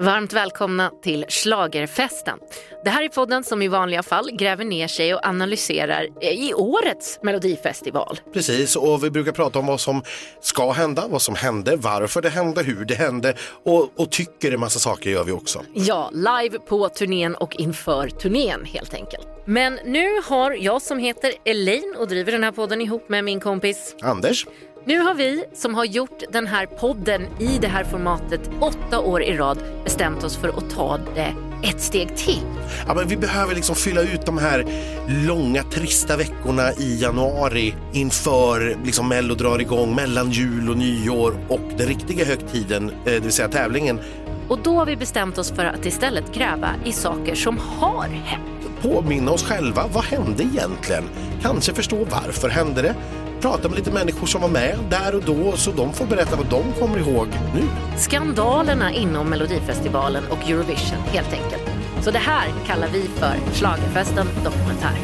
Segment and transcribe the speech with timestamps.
[0.00, 2.38] Varmt välkomna till Slagerfesten.
[2.84, 7.18] Det här är podden som i vanliga fall gräver ner sig och analyserar i årets
[7.22, 8.20] melodifestival.
[8.32, 10.02] Precis, och vi brukar prata om vad som
[10.40, 13.34] ska hända, vad som hände, varför det hände, hur det hände
[13.64, 15.62] och, och tycker en massa saker gör vi också.
[15.74, 19.28] Ja, live på turnén och inför turnén helt enkelt.
[19.44, 23.40] Men nu har jag som heter Elaine och driver den här podden ihop med min
[23.40, 24.46] kompis Anders?
[24.84, 29.22] Nu har vi som har gjort den här podden i det här formatet åtta år
[29.22, 32.42] i rad bestämt oss för att ta det ett steg till.
[32.86, 34.66] Ja, men vi behöver liksom fylla ut de här
[35.26, 41.60] långa trista veckorna i januari inför liksom Mello drar igång mellan jul och nyår och
[41.76, 44.00] den riktiga högtiden, eh, det vill säga tävlingen.
[44.48, 48.44] Och då har vi bestämt oss för att istället gräva i saker som har hänt.
[48.82, 51.04] Påminna oss själva, vad hände egentligen?
[51.42, 52.94] Kanske förstå varför hände det?
[53.40, 56.46] Prata med lite människor som var med där och då så de får berätta vad
[56.46, 57.62] de kommer ihåg nu.
[57.96, 61.70] Skandalerna inom Melodifestivalen och Eurovision helt enkelt.
[62.00, 64.96] Så det här kallar vi för Schlagerfesten Dokumentär.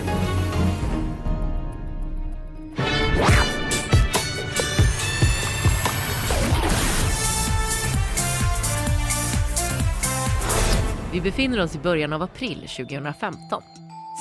[11.13, 13.63] Vi befinner oss i början av april 2015.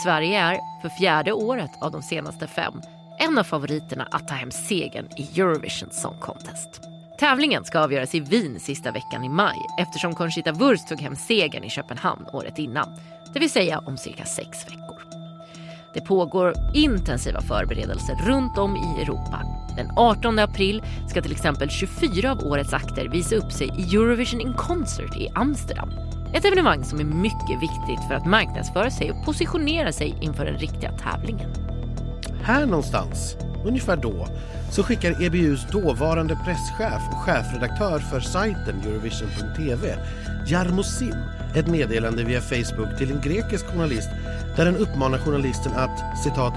[0.03, 2.73] Sverige är, för fjärde året av de senaste fem,
[3.19, 6.81] en av favoriterna att ta hem segern i Eurovision Song Contest.
[7.19, 11.63] Tävlingen ska avgöras i Wien sista veckan i maj eftersom Conchita Wurst tog hem segern
[11.63, 12.89] i Köpenhamn året innan.
[13.33, 15.01] Det vill säga om cirka sex veckor.
[15.93, 19.41] Det pågår intensiva förberedelser runt om i Europa.
[19.75, 24.41] Den 18 april ska till exempel 24 av årets akter visa upp sig i Eurovision
[24.41, 25.89] in Concert i Amsterdam.
[26.33, 30.57] Ett evenemang som är mycket viktigt för att marknadsföra sig och positionera sig inför den
[30.57, 31.74] riktiga tävlingen.
[32.45, 34.27] Här någonstans, ungefär då,
[34.71, 39.97] så skickar EBUs dåvarande presschef och chefredaktör för sajten Eurovision.tv,
[40.47, 41.15] Jarmo Sim,
[41.55, 44.09] ett meddelande via Facebook till en grekisk journalist
[44.55, 46.53] där den uppmanar journalisten att citat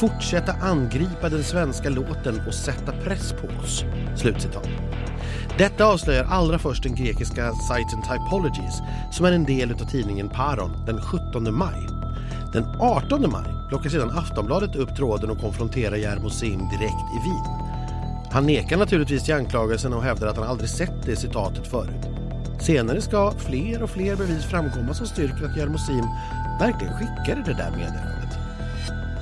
[0.00, 3.84] fortsätta angripa den svenska låten och sätta press på oss.
[4.16, 4.68] Slutcitat.
[5.58, 8.80] Detta avslöjar allra först den grekiska sajten Typologies
[9.12, 11.99] som är en del av tidningen Paron den 17 maj.
[12.52, 17.70] Den 18 maj plockar sedan Aftonbladet upp tråden och konfronterar Jarmo Sim direkt i Wien.
[18.32, 22.06] Han nekar naturligtvis till anklagelsen och hävdar att han aldrig sett det citatet förut.
[22.60, 26.04] Senare ska fler och fler bevis framkomma som styrker att Jarmo Sim
[26.60, 28.38] verkligen skickade det där meddelandet.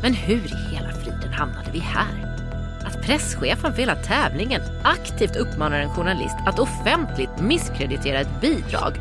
[0.02, 2.36] Men hur i hela friden hamnade vi här?
[2.84, 9.00] Att presschefen för hela tävlingen aktivt uppmanar en journalist att offentligt misskreditera ett bidrag.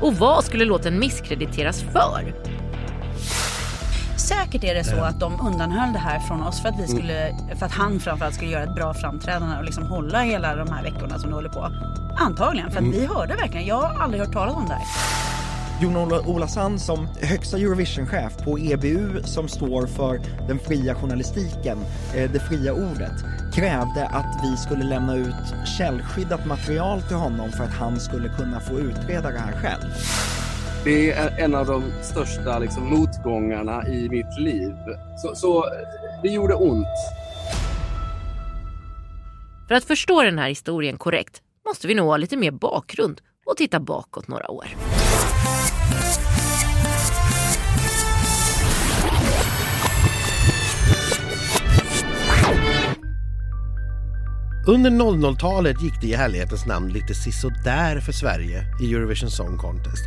[0.00, 2.34] Och vad skulle låten misskrediteras för?
[4.28, 6.96] Säkert är det så att de undanhöll det här från oss för att, vi mm.
[6.96, 10.72] skulle, för att han framförallt skulle göra ett bra framträdande och liksom hålla hela de
[10.72, 11.70] här veckorna som det håller på.
[12.18, 13.00] Antagligen, för att mm.
[13.00, 13.66] vi hörde verkligen.
[13.66, 14.84] Jag har aldrig hört talas om det här.
[15.80, 21.78] Jon-Ola Sand som högsta Eurovision-chef på EBU som står för den fria journalistiken,
[22.14, 23.24] eh, det fria ordet,
[23.54, 28.60] krävde att vi skulle lämna ut källskyddat material till honom för att han skulle kunna
[28.60, 29.92] få utreda det här själv.
[30.84, 34.74] Det är en av de största liksom, motgångarna i mitt liv.
[35.22, 35.70] Så, så eh,
[36.22, 36.86] det gjorde ont.
[39.68, 43.56] För att förstå den här historien korrekt måste vi nog ha lite mer bakgrund och
[43.56, 44.66] titta bakåt några år.
[54.68, 60.04] Under 00-talet gick det i härlighetens namn lite sisådär för Sverige i Eurovision Song Contest.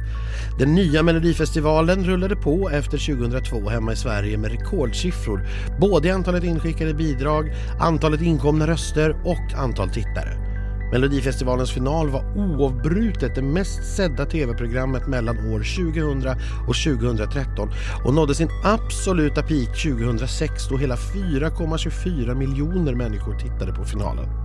[0.60, 5.48] Den nya Melodifestivalen rullade på efter 2002 hemma i Sverige med rekordsiffror
[5.80, 10.52] både i antalet inskickade bidrag, antalet inkomna röster och antal tittare.
[10.92, 15.60] Melodifestivalens final var oavbrutet det mest sedda tv-programmet mellan år
[15.94, 16.36] 2000
[16.68, 17.70] och 2013
[18.06, 24.41] och nådde sin absoluta peak 2006 då hela 4,24 miljoner människor tittade på finalen.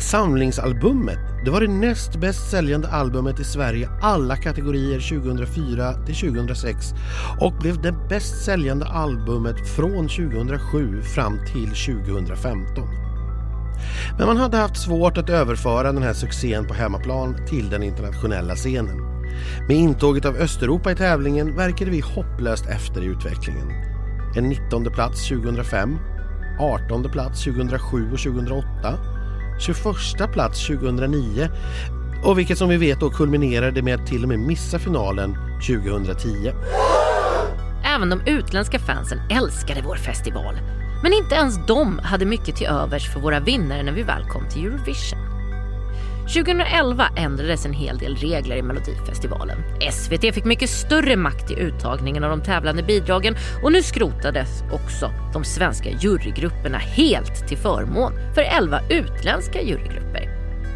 [0.00, 6.94] Samlingsalbumet det var det näst bäst säljande albumet i Sverige alla kategorier 2004 till 2006
[7.40, 12.88] och blev det bäst säljande albumet från 2007 fram till 2015.
[14.18, 18.54] Men man hade haft svårt att överföra den här succén på hemmaplan till den internationella
[18.54, 18.96] scenen.
[19.68, 23.68] Med intåget av Östeuropa i tävlingen verkade vi hopplöst efter i utvecklingen.
[24.36, 25.98] En 19 plats 2005,
[26.60, 29.11] 18 plats 2007 och 2008
[29.60, 31.48] 21 plats 2009
[32.24, 36.52] och vilket som vi vet då kulminerade med att till och med missa finalen 2010.
[37.84, 40.54] Även de utländska fansen älskade vår festival.
[41.02, 44.48] Men inte ens de hade mycket till övers för våra vinnare när vi väl kom
[44.48, 45.31] till Eurovision.
[46.32, 49.58] 2011 ändrades en hel del regler i Melodifestivalen.
[49.92, 55.10] SVT fick mycket större makt i uttagningen av de tävlande bidragen och nu skrotades också
[55.32, 60.28] de svenska jurygrupperna helt till förmån för 11 utländska jurygrupper.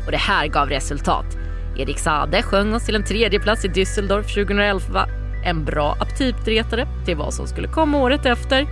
[0.06, 1.36] Och det här gav resultat.
[1.76, 5.06] Erik Sade sjöng oss till en tredjeplats i Düsseldorf 2011.
[5.44, 8.66] En bra aptitretare till vad som skulle komma året efter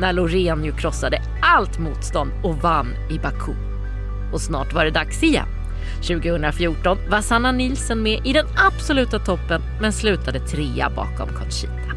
[0.00, 3.52] när Loreen ju krossade allt motstånd och vann i Baku.
[4.32, 5.57] Och snart var det dags igen.
[6.02, 11.92] 2014 var Sanna Nilsen med i den absoluta toppen men slutade trea bakom Conchita.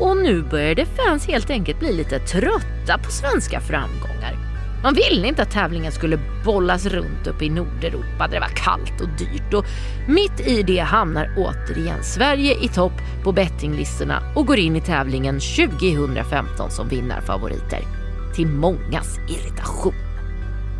[0.00, 4.50] Och nu började fans helt enkelt bli lite trötta på svenska framgångar.
[4.82, 9.00] Man ville inte att tävlingen skulle bollas runt uppe i Nordeuropa där det var kallt
[9.00, 9.64] och dyrt och
[10.08, 12.92] mitt i det hamnar återigen Sverige i topp
[13.24, 17.80] på bettinglistorna och går in i tävlingen 2015 som vinnarfavoriter.
[18.34, 20.09] Till mångas irritation.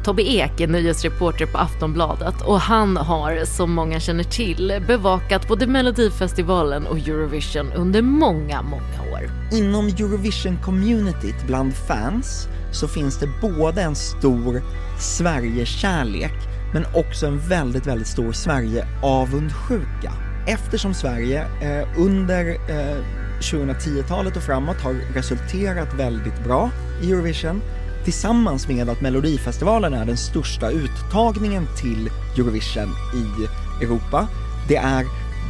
[0.05, 5.67] Tobbe Ek är nyhetsreporter på Aftonbladet och han har, som många känner till, bevakat både
[5.67, 9.31] Melodifestivalen och Eurovision under många, många år.
[9.53, 14.63] Inom Eurovision-communityt bland fans så finns det både en stor
[14.99, 16.35] Sverigekärlek
[16.75, 20.13] men också en väldigt, väldigt stor Sverige-avundsjuka.
[20.47, 23.05] Eftersom Sverige eh, under eh,
[23.41, 26.71] 2010-talet och framåt har resulterat väldigt bra
[27.03, 27.63] i Eurovision
[28.05, 33.47] tillsammans med att Melodifestivalen är den största uttagningen till Eurovision i
[33.85, 34.29] Europa.
[34.69, 35.05] Det är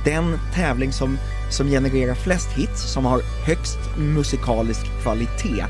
[0.05, 1.19] den tävling som,
[1.51, 5.65] som genererar flest hits, som har högst musikalisk kvalitet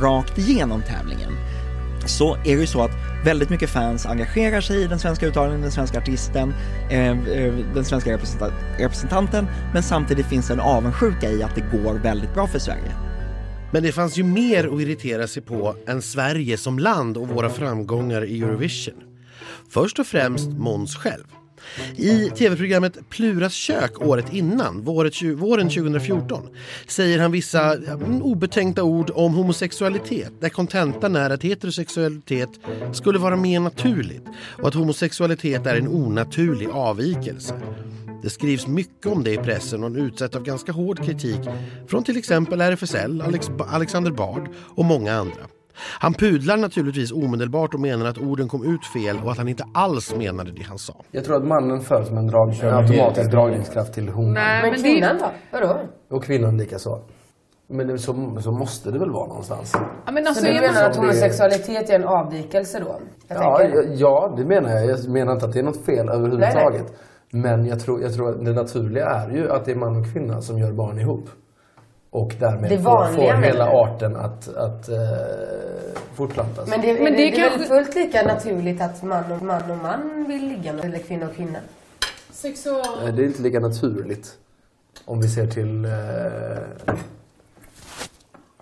[0.00, 1.32] rakt igenom tävlingen.
[2.06, 2.90] Så är det ju så att
[3.24, 6.54] väldigt mycket fans engagerar sig i den svenska uttagningen, den svenska artisten,
[6.90, 8.18] eh, eh den svenska
[8.78, 12.92] representanten, men samtidigt finns det en avundsjuka i att det går väldigt bra för Sverige.
[13.74, 17.50] Men det fanns ju mer att irritera sig på än Sverige som land och våra
[17.50, 18.94] framgångar i Eurovision.
[19.68, 21.24] Först och främst Måns själv.
[21.96, 26.48] I tv-programmet Pluras kök året innan, våren 2014,
[26.86, 32.50] säger han vissa mm, obetänkta ord om homosexualitet där kontentan är att heterosexualitet
[32.92, 34.24] skulle vara mer naturligt
[34.62, 37.54] och att homosexualitet är en onaturlig avvikelse.
[38.24, 41.40] Det skrivs mycket om det i pressen och han utsätts av ganska hård kritik
[41.86, 45.42] från till exempel RFSL, Alex, Alexander Bard och många andra.
[46.00, 49.64] Han pudlar naturligtvis omedelbart och menar att orden kom ut fel och att han inte
[49.74, 50.94] alls menade det han sa.
[51.10, 54.32] Jag tror att mannen föds med en, drag, en automatisk dragningskraft till honan.
[54.32, 55.30] Nej, men kvinnan då?
[55.52, 55.80] Vadå?
[56.10, 57.02] Och kvinnan lika så.
[57.68, 59.72] Men så, så måste det väl vara någonstans?
[60.06, 63.00] Ja, men alltså, så du menar att homosexualitet är en avvikelse då?
[63.28, 63.62] ja,
[63.94, 64.90] ja, det menar jag.
[64.90, 66.82] Jag menar inte att det är något fel överhuvudtaget.
[66.82, 67.13] Nej, nej.
[67.30, 70.12] Men jag tror, jag tror att det naturliga är ju att det är man och
[70.12, 71.28] kvinna som gör barn ihop.
[72.10, 74.96] Och därmed får, får hela arten att, att uh,
[76.14, 76.68] fortplantas.
[76.68, 77.58] Men det, men det, det är kanske...
[77.58, 81.26] väl fullt lika naturligt att man och man, och man vill ligga med, eller kvinna
[81.26, 81.58] och kvinna?
[82.30, 83.14] Sexual...
[83.16, 84.38] Det är inte lika naturligt.
[85.04, 85.84] Om vi ser till...
[85.84, 85.92] Uh,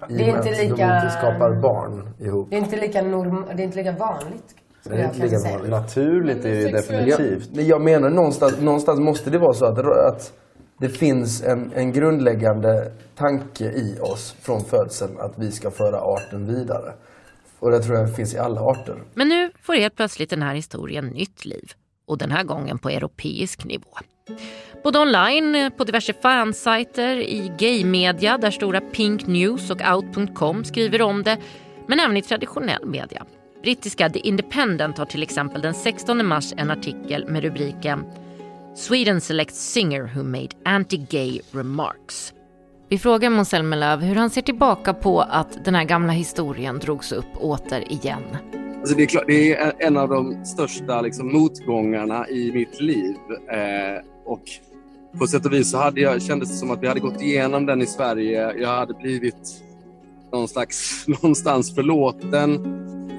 [0.09, 0.87] det är inte lika...
[0.87, 2.51] De inte skapar barn ihop.
[2.51, 3.45] Det är inte lika, norm...
[3.57, 4.55] det är inte lika vanligt.
[4.85, 5.71] Det är inte lika vanligt.
[5.71, 7.49] Naturligt är det ju definitivt.
[7.53, 10.33] Jag, jag menar någonstans, någonstans måste det vara så att, att
[10.79, 16.47] det finns en, en grundläggande tanke i oss från födseln att vi ska föra arten
[16.47, 16.93] vidare.
[17.59, 19.03] Och det tror jag finns i alla arter.
[19.15, 21.73] Men nu får helt plötsligt den här historien nytt liv.
[22.07, 23.99] Och den här gången på europeisk nivå.
[24.85, 31.23] Både online, på diverse fansajter, i gaymedia där stora Pink News och Out.com skriver om
[31.23, 31.39] det,
[31.87, 33.27] men även i traditionell media.
[33.63, 38.05] Brittiska The Independent har till exempel den 16 mars en artikel med rubriken
[38.75, 42.33] Sweden selects singer who made anti-gay remarks.
[42.89, 47.13] Vi frågar Måns Zelmerlöw hur han ser tillbaka på att den här gamla historien drogs
[47.13, 48.23] upp åter igen.
[48.79, 53.17] Alltså det, är klart, det är en av de största liksom, motgångarna i mitt liv.
[53.51, 54.43] Eh, och
[55.19, 57.67] på sätt och vis så hade jag, kändes det som att vi hade gått igenom
[57.67, 58.53] den i Sverige.
[58.53, 59.63] Jag hade blivit
[60.33, 62.59] någon slags, någonstans förlåten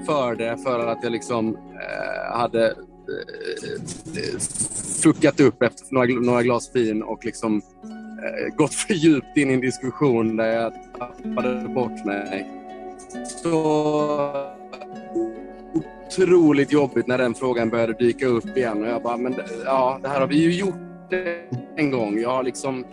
[0.06, 4.38] för det för att jag liksom eh, hade eh,
[5.02, 9.54] fuckat upp efter några, några glas vin och liksom eh, gått för djupt in i
[9.54, 12.50] en diskussion där jag tappade bort mig.
[13.42, 14.54] Så
[16.18, 19.34] otroligt jobbigt när den frågan började dyka upp igen och jag bara, men
[19.64, 21.12] ja, det här har vi ju gjort
[21.76, 22.20] en gång.
[22.20, 22.84] Jag har liksom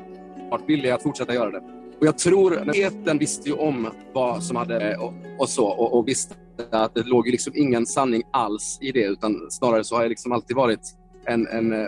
[0.52, 1.62] varit villig att fortsätta göra det.
[2.00, 6.08] Och jag tror, eten visste ju om vad som hade och, och så och, och,
[6.08, 6.36] visste
[6.70, 10.10] att det låg ju liksom ingen sanning alls i det utan snarare så har jag
[10.10, 11.88] liksom alltid varit en, en uh,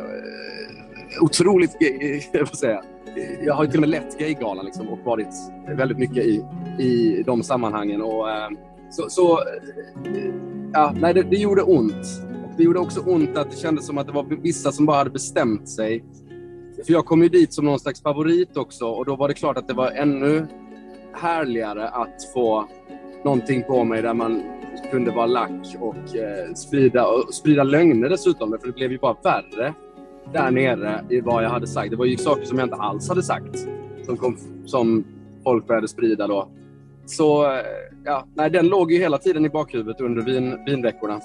[1.21, 2.83] otroligt, eh, eh, jag får säga,
[3.45, 5.35] jag har till och med lett Gaygalan liksom och varit
[5.67, 6.45] väldigt mycket i,
[6.79, 8.01] i de sammanhangen.
[8.01, 8.57] Och, uh,
[8.89, 10.33] så, så uh,
[10.73, 12.05] ja, nej, det, det, gjorde ont.
[12.57, 15.09] det gjorde också ont att det kändes som att det var vissa som bara hade
[15.09, 16.03] bestämt sig.
[16.85, 19.57] För jag kom ju dit som någon slags favorit också och då var det klart
[19.57, 20.47] att det var ännu
[21.13, 22.67] härligare att få
[23.23, 24.43] någonting på mig där man
[24.91, 28.57] kunde vara lack och eh, sprida, och sprida lögner dessutom.
[28.61, 29.73] För det blev ju bara värre
[30.33, 31.91] där nere i vad jag hade sagt.
[31.91, 33.67] Det var ju saker som jag inte alls hade sagt
[34.05, 35.05] som, kom, som
[35.43, 36.49] folk började sprida då.
[37.05, 37.61] Så eh,
[38.05, 41.21] ja, nej, den låg ju hela tiden i bakhuvudet under vin, vinveckorna.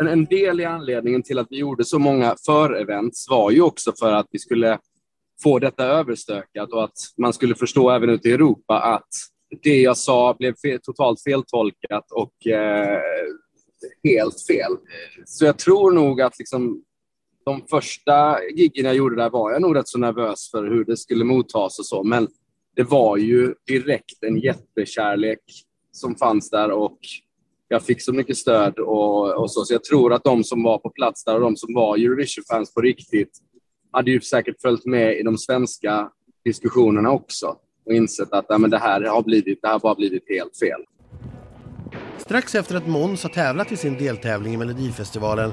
[0.00, 3.92] En, en del i anledningen till att vi gjorde så många förevents var ju också
[3.98, 4.78] för att vi skulle
[5.42, 9.08] få detta överstökat och att man skulle förstå även ute i Europa att
[9.62, 13.00] det jag sa blev fel, totalt feltolkat och eh,
[14.04, 14.72] helt fel.
[15.26, 16.82] Så jag tror nog att liksom,
[17.44, 20.96] de första giggen jag gjorde där var jag nog rätt så nervös för hur det
[20.96, 22.28] skulle mottas och så, men
[22.76, 25.40] det var ju direkt en jättekärlek
[25.92, 26.98] som fanns där och
[27.68, 29.64] jag fick så mycket stöd och, och så.
[29.64, 32.74] Så jag tror att de som var på plats där och de som var Eurovision-fans
[32.74, 33.38] på riktigt
[33.92, 36.10] hade ju säkert följt med i de svenska
[36.44, 37.56] diskussionerna också
[37.88, 40.56] och insett att ja, men det, här har blivit, det här har bara blivit helt
[40.56, 40.80] fel.
[42.18, 45.52] Strax efter att Måns har tävlat i sin deltävling i Melodifestivalen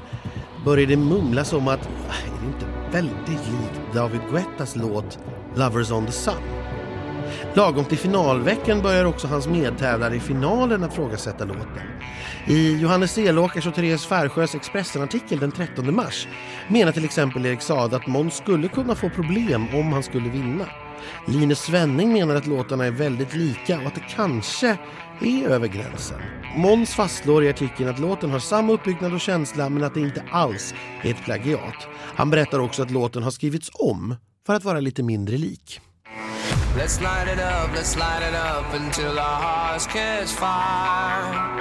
[0.65, 5.19] börjar det mumlas om att ah, är det inte väldigt likt David Guettas låt
[5.55, 6.33] Lovers on the Sun?
[7.53, 11.81] Lagom till finalveckan börjar också hans medtävlare i finalen att frågasätta låten.
[12.47, 16.27] I Johannes Elåkers och Therese Färsjös Expressen-artikel den 13 mars
[16.67, 20.65] menar till exempel Erik Saade att Måns skulle kunna få problem om han skulle vinna.
[21.27, 24.77] Linus Svenning menar att låtarna är väldigt lika och att det kanske
[25.21, 26.21] är över gränsen.
[26.57, 30.23] Måns fastslår i artikeln att låten har samma uppbyggnad och känsla men att det inte
[30.31, 31.87] alls är ett plagiat.
[32.15, 35.81] Han berättar också att låten har skrivits om för att vara lite mindre lik.
[36.77, 41.55] Let's light it up, let's light it up until our hearts catch fire.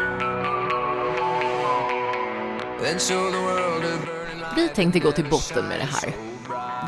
[4.57, 6.34] Vi tänkte gå till botten med det här.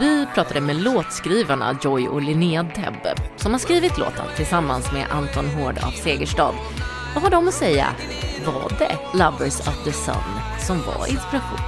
[0.01, 5.47] Vi pratade med låtskrivarna Joy och Linnea Debbe som har skrivit låten tillsammans med Anton
[5.49, 6.55] Hård av Segerstad.
[7.15, 7.87] Vad har de att säga?
[8.47, 10.15] Var det Lovers of the Sun
[10.67, 11.59] som var inspiration?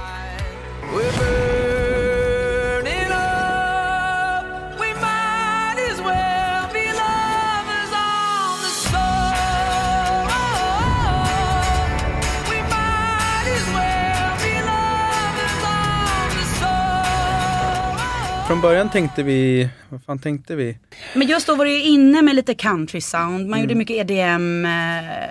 [18.49, 20.77] Från början tänkte vi, vad fan tänkte vi?
[21.13, 23.49] Men just då var det ju inne med lite country sound.
[23.49, 23.61] Man mm.
[23.61, 24.71] gjorde mycket EDM eh,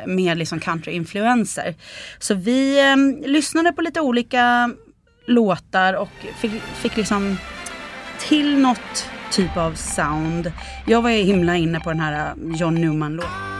[0.06, 1.75] med liksom country-influenser.
[2.18, 4.70] Så vi eh, lyssnade på lite olika
[5.26, 6.08] låtar och
[6.40, 7.37] fick, fick liksom
[8.18, 10.52] till något typ av sound.
[10.87, 13.58] Jag var ju himla inne på den här John Newman-låten.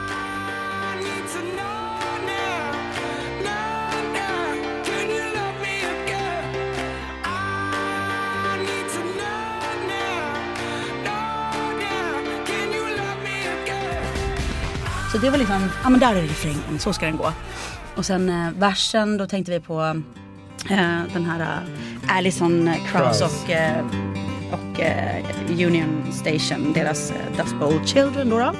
[15.11, 17.31] Så det var liksom, ja men där är refrängen, så ska den gå.
[17.95, 19.81] Och sen eh, versen, då tänkte vi på
[20.69, 23.85] eh, den här eh, Alison Krauss och, eh,
[24.51, 28.37] och eh, Union Station, deras eh, Dust Bowl Children då.
[28.39, 28.53] då.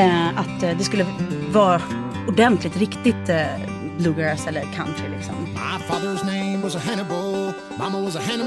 [0.00, 1.06] Eh, att det skulle
[1.52, 1.82] vara
[2.28, 3.30] ordentligt, riktigt
[3.98, 5.34] bluegrass eller country liksom.
[5.44, 8.44] My father's name was a Hannibal, mama was a Hannah.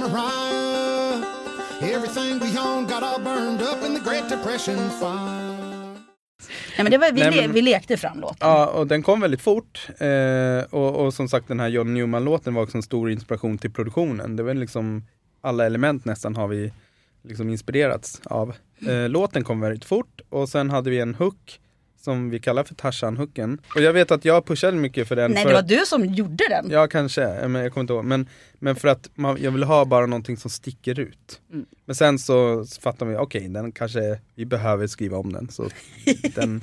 [1.81, 5.46] Everything we owned got all burned up in the Great Depression fire.
[6.83, 8.37] Men det var, vi, Nej, men, vi lekte fram låten.
[8.39, 9.87] Ja, och den kom väldigt fort.
[9.97, 13.71] Eh, och, och, som sagt den här John Newman-låten var också en stor inspiration till
[13.71, 14.35] produktionen.
[14.35, 15.03] Det var liksom
[15.41, 16.73] alla element nästan har vi
[17.23, 18.53] liksom inspirerats av.
[18.87, 21.59] Eh, låten kom väldigt fort och sen hade vi en hook
[22.01, 23.57] som vi kallar för Tarzan-hooken.
[23.75, 25.31] Och jag vet att jag pushade mycket för den.
[25.31, 26.69] Nej för det var du som gjorde den.
[26.69, 28.05] Ja kanske, men jag kommer inte ihåg.
[28.05, 28.27] Men,
[28.59, 31.41] men för att man, jag ville ha bara någonting som sticker ut.
[31.53, 31.65] Mm.
[31.85, 35.49] Men sen så fattade vi, okej okay, den kanske, vi behöver skriva om den.
[35.49, 36.61] Så den, den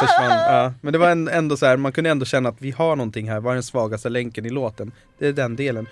[0.00, 0.30] försvann.
[0.30, 0.72] Ja.
[0.80, 3.40] Men det var ändå så här, man kunde ändå känna att vi har någonting här,
[3.40, 4.92] vad är den svagaste länken i låten?
[5.18, 5.86] Det är den delen.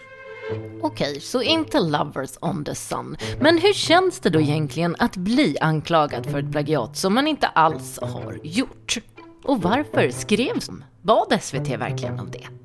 [0.82, 3.16] Okej, så inte Lovers on the Sun.
[3.40, 7.46] Men hur känns det då egentligen att bli anklagad för ett plagiat som man inte
[7.46, 8.98] alls har gjort?
[9.44, 10.84] Och varför skrevs de?
[11.02, 12.59] Bad SVT verkligen om det?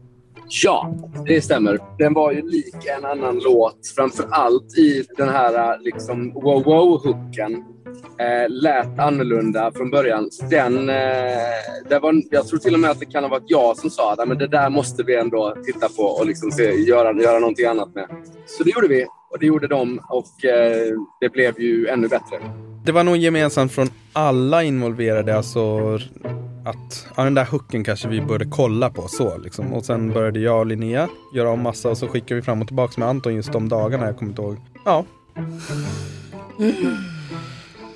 [0.47, 1.79] Ja, det stämmer.
[1.97, 7.63] Den var ju lik en annan låt, framför allt i den här äh, liksom wow-wow-hooken
[8.19, 10.29] eh, äh, lät annorlunda från början.
[10.49, 10.95] Den, eh,
[11.89, 14.13] det var, jag tror till och med att det kan ha varit jag som sa
[14.13, 17.95] att det där måste vi ändå titta på och liksom se, göra, göra någonting annat
[17.95, 18.07] med.
[18.45, 22.37] Så det gjorde vi och det gjorde de och eh, det blev ju ännu bättre.
[22.85, 25.79] Det var nog gemensamt från alla involverade, alltså
[26.65, 29.73] att ja, den där hooken kanske vi borde kolla på så liksom.
[29.73, 32.67] Och sen började jag och Linnea göra om massa och så skickade vi fram och
[32.67, 34.05] tillbaka med Anton just de dagarna.
[34.05, 34.57] Jag kommer inte ihåg.
[34.85, 35.05] Ja.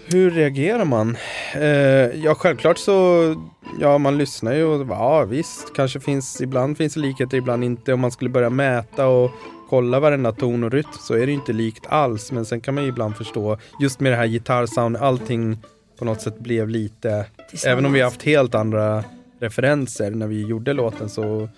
[0.06, 1.18] Hur reagerar man?
[1.56, 3.36] Eh, ja, självklart så,
[3.80, 7.94] ja man lyssnar ju och ja visst, kanske finns, ibland finns det likheter, ibland inte.
[7.94, 9.32] Om man skulle börja mäta och
[9.70, 12.32] kolla varenda ton och rytm så är det ju inte likt alls.
[12.32, 15.58] Men sen kan man ju ibland förstå, just med det här gitarrsound, allting
[16.00, 17.26] på något sätt blev lite,
[17.66, 19.04] även om vi har haft helt andra
[19.40, 21.50] referenser när vi gjorde låten så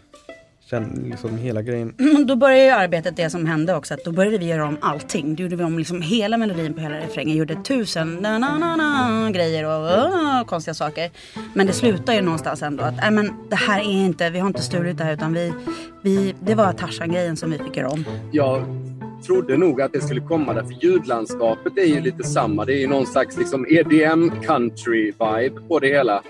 [0.69, 1.93] kände liksom hela grejen.
[2.27, 3.93] Då började ju arbetet det som hände också.
[3.93, 5.35] Att då började vi göra om allting.
[5.35, 7.37] Då gjorde vi om liksom hela melodin på hela refrängen.
[7.37, 11.11] Gjorde tusen na, na, na, na, grejer och uh, konstiga saker.
[11.53, 14.47] Men det slutar ju någonstans ändå att äh, men det här är inte, vi har
[14.47, 15.53] inte stulit det här utan vi,
[16.01, 18.05] vi det var Tarzan-grejen som vi fick göra om.
[18.31, 18.80] Jag
[19.21, 22.65] trodde nog att det skulle komma där, för ljudlandskapet är ju lite samma.
[22.65, 26.23] Det är ju någon slags liksom EDM country vibe på det hela.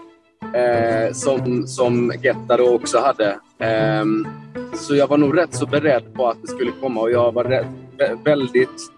[0.53, 3.29] Eh, som, som Getta då också hade.
[3.59, 4.05] Eh,
[4.73, 7.43] så jag var nog rätt så beredd på att det skulle komma och jag var
[7.43, 7.67] rätt,
[8.23, 8.91] väldigt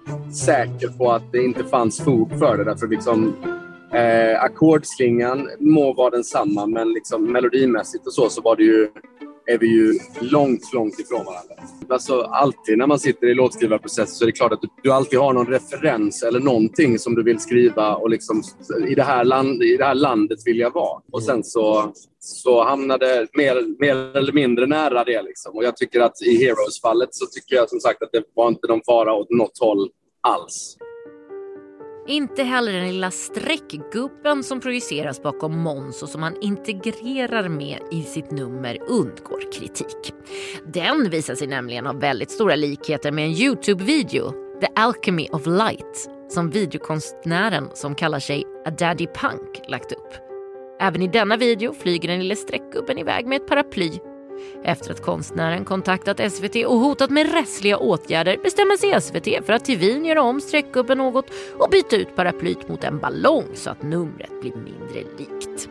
[0.45, 2.63] säker på att det inte fanns fog för det.
[2.63, 3.35] Därför liksom,
[3.93, 8.89] eh, ackordslingan må vara densamma men liksom melodimässigt och så, så var det ju
[9.45, 11.55] är vi ju långt, långt ifrån varandra.
[11.89, 15.19] Alltså alltid när man sitter i låtskrivarprocessen så är det klart att du, du, alltid
[15.19, 18.43] har någon referens eller någonting som du vill skriva och liksom
[18.88, 21.01] i det här, land, i det här landet vill jag vara.
[21.12, 25.55] Och sen så, så hamnade mer, mer eller mindre nära det liksom.
[25.55, 28.67] Och jag tycker att i Heroes-fallet så tycker jag som sagt att det var inte
[28.67, 29.89] någon fara åt något håll
[30.21, 30.77] alls.
[32.07, 38.03] Inte heller den lilla streckgubben som projiceras bakom Måns och som han integrerar med i
[38.03, 40.13] sitt nummer undgår kritik.
[40.74, 44.31] Den visar sig nämligen ha väldigt stora likheter med en Youtube-video,
[44.62, 50.13] The Alchemy of Light, som videokonstnären som kallar sig A Daddy Punk lagt upp.
[50.79, 53.91] Även i denna video flyger den lilla streckgubben iväg med ett paraply
[54.63, 59.65] efter att konstnären kontaktat SVT och hotat med rättsliga åtgärder bestämmer sig SVT för att
[59.65, 61.25] till Wien göra om streckgubben något
[61.57, 65.69] och byta ut paraplyt mot en ballong så att numret blir mindre likt.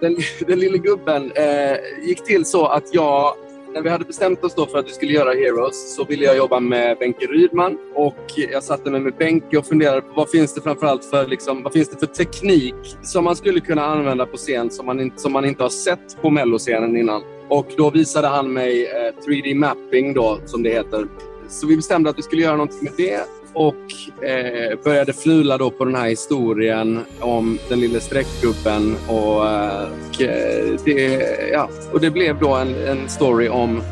[0.00, 0.16] Den,
[0.46, 3.34] den lille gubben eh, gick till så att jag
[3.74, 6.36] när vi hade bestämt oss då för att vi skulle göra Heroes så ville jag
[6.36, 8.16] jobba med Benke Rydman och
[8.52, 11.72] jag satte mig med Benke och funderade på vad finns det framförallt för, liksom, vad
[11.72, 15.44] finns det för teknik som man skulle kunna använda på scen som man, som man
[15.44, 17.22] inte har sett på melloscenen innan.
[17.50, 21.06] Och då visade han mig eh, 3D mapping då, som det heter.
[21.48, 23.20] Så vi bestämde att vi skulle göra någonting med det
[23.54, 28.96] och eh, började fnula då på den här historien om den lilla streckgubben.
[29.08, 33.82] Och, eh, och, eh, det, ja, och det blev då en, en story om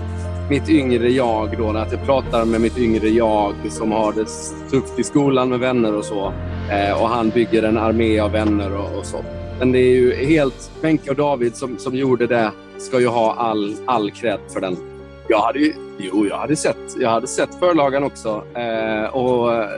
[0.50, 4.26] mitt yngre jag då, att jag pratar med mitt yngre jag som har det
[4.70, 6.32] tufft i skolan med vänner och så.
[6.70, 9.24] Eh, och han bygger en armé av vänner och, och så.
[9.58, 13.34] Men det är ju helt Benke och David som, som gjorde det ska ju ha
[13.34, 14.76] all, all cred för den.
[15.28, 18.44] Jag hade ju, jo, jag hade sett, jag hade sett förlagan också.
[18.54, 19.68] Eh, och eh,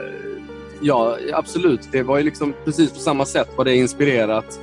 [0.81, 4.59] ja, absolut, det var ju liksom precis på samma sätt var det inspirerat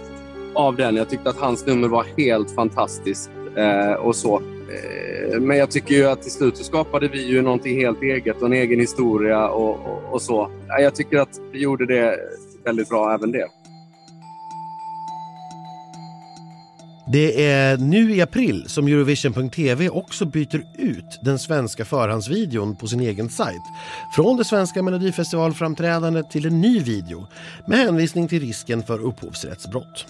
[0.54, 0.96] av den.
[0.96, 4.36] Jag tyckte att hans nummer var helt fantastiskt eh, och så.
[4.36, 8.40] Eh, men jag tycker ju att till slut så skapade vi ju någonting helt eget
[8.40, 10.50] och en egen historia och, och, och så.
[10.68, 12.16] Jag tycker att vi gjorde det
[12.64, 13.48] väldigt bra även det.
[17.12, 23.00] Det är nu i april som Eurovision.tv också byter ut den svenska förhandsvideon på sin
[23.00, 23.62] egen sajt.
[24.14, 27.26] Från det svenska melodifestivalframträdandet till en ny video
[27.66, 30.06] med hänvisning till risken för upphovsrättsbrott.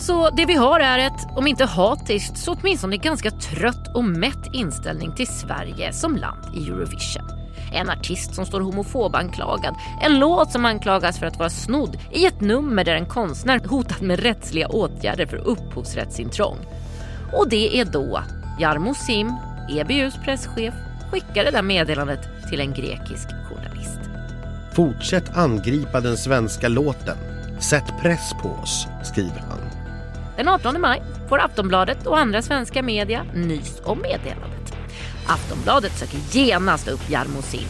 [0.00, 4.54] Så det vi har är ett, om inte hatiskt, så åtminstone ganska trött och mätt
[4.54, 7.41] inställning till Sverige som land i Eurovision.
[7.72, 9.74] En artist som står homofobanklagad.
[10.00, 14.00] En låt som anklagas för att vara snodd i ett nummer där en konstnär hotat
[14.00, 16.58] med rättsliga åtgärder för upphovsrättsintrång.
[17.32, 18.22] Och det är då
[18.60, 19.32] Jarmo Sim,
[19.70, 20.74] EBUs presschef,
[21.10, 22.20] skickar det där meddelandet
[22.50, 23.98] till en grekisk journalist.
[24.74, 27.16] Fortsätt angripa den svenska låten.
[27.60, 29.58] Sätt press på oss, skriver han.
[30.36, 34.61] Den 18 maj får Aftonbladet och andra svenska media nys om meddelandet.
[35.26, 37.68] Aftonbladet söker genast upp Jarmo Sim.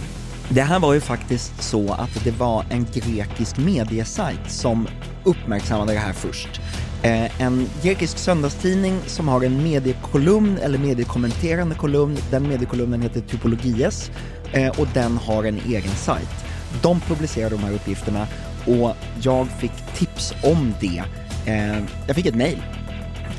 [0.49, 4.89] Det här var ju faktiskt så att det var en grekisk mediesajt som
[5.25, 6.61] uppmärksammade det här först.
[7.03, 12.19] Eh, en grekisk söndagstidning som har en mediekolumn eller mediekommenterande kolumn.
[12.31, 14.11] Den mediekolumnen heter Typologies
[14.53, 16.45] eh, och den har en egen sajt.
[16.83, 18.27] De publicerar de här uppgifterna
[18.67, 21.05] och jag fick tips om det.
[21.47, 22.63] Eh, jag fick ett mejl.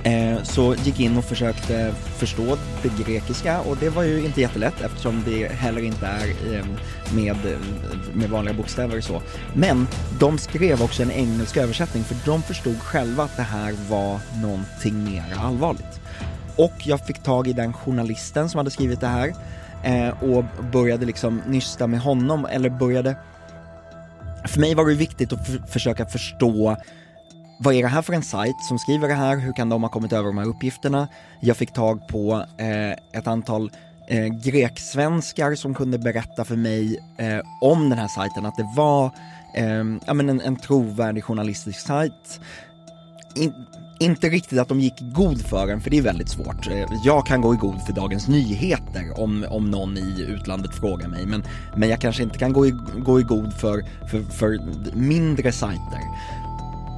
[0.04, 4.82] Eh, så gick in och försökte förstå det grekiska och det var ju inte jättelätt
[4.82, 6.68] eftersom det heller inte är ehm,
[7.16, 7.62] med, ehm,
[8.13, 9.22] med vanliga bokstäver och så.
[9.54, 9.88] Men
[10.20, 15.04] de skrev också en engelsk översättning för de förstod själva att det här var någonting
[15.04, 16.02] mer allvarligt.
[16.56, 19.34] Och jag fick tag i den journalisten som hade skrivit det här
[19.84, 23.16] eh, och började liksom nysta med honom, eller började...
[24.46, 26.78] För mig var det viktigt att försöka förstå
[27.58, 29.38] vad är det här för en sajt som skriver det här?
[29.38, 31.08] Hur kan de ha kommit över de här uppgifterna?
[31.39, 33.72] Jag fick tag på eh, ett antal
[34.08, 39.06] eh, greksvenskar som kunde berätta för mig eh, om den här sajten, att det var
[39.56, 42.39] eh, ja, men en, en trovärdig journalistisk sajt.
[43.36, 43.54] In,
[44.00, 46.68] inte riktigt att de gick i god för den, för det är väldigt svårt.
[46.68, 51.08] Eh, jag kan gå i god för Dagens Nyheter om, om någon i utlandet frågar
[51.08, 51.44] mig, men,
[51.76, 54.60] men jag kanske inte kan gå i, gå i god för, för, för
[54.96, 56.02] mindre sajter.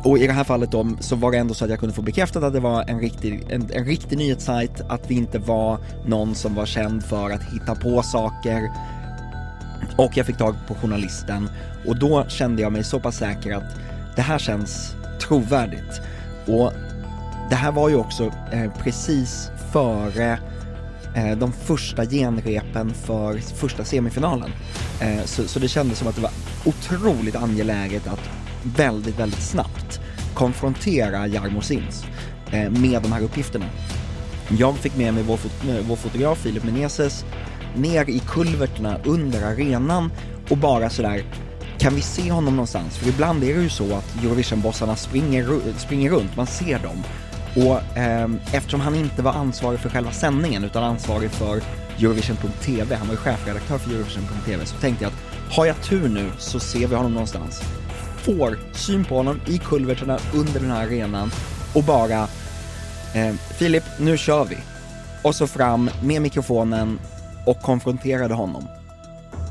[0.06, 2.02] Och i det här fallet då, så var det ändå så att jag kunde få
[2.02, 6.36] bekräftat att det var en riktig, en, en riktig nyhetssajt, att det inte var någon
[6.36, 8.72] som var känd för att hitta på saker.
[9.98, 11.50] Och jag fick tag på journalisten
[11.88, 13.76] och då kände jag mig så pass säker att
[14.16, 16.02] det här känns trovärdigt.
[16.48, 16.72] Och
[17.50, 20.40] det här var ju också eh, precis före
[21.16, 24.52] Eh, de första genrepen för första semifinalen.
[25.02, 26.32] Eh, så, så det kändes som att det var
[26.66, 28.30] otroligt angeläget att
[28.64, 30.00] väldigt, väldigt snabbt
[30.34, 32.06] konfrontera Jarmo Sims
[32.52, 33.66] eh, med de här uppgifterna.
[34.58, 35.52] Jag fick med mig vår, fot
[35.88, 37.26] vår fotograf Filip Meneses
[37.76, 40.12] ner i kulverterna under arenan
[40.50, 41.24] och bara sådär
[41.78, 42.98] kan vi se honom någonstans?
[42.98, 47.04] För ibland är det ju så att Eurovision-bossarna springer, springer runt, man ser dem.
[47.56, 51.62] Och eh, eftersom han inte var ansvarig för själva sändningen utan ansvarig för
[52.00, 56.32] Eurovision.tv, han var ju chefredaktör för Eurovision.tv, så tänkte jag att har jag tur nu
[56.38, 57.64] så ser vi honom någonstans
[58.26, 61.32] får syn på honom i kulverterna under den här arenan
[61.76, 62.28] och bara
[63.14, 64.58] eh, Filip, nu kör vi.
[65.22, 67.00] Och så fram med mikrofonen
[67.46, 68.68] och konfronterade honom.